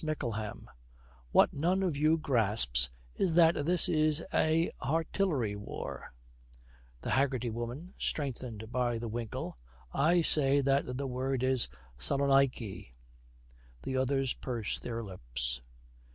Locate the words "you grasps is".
1.95-3.35